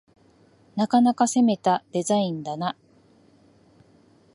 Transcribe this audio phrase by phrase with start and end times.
[0.75, 2.75] なかなか攻めたデザインだな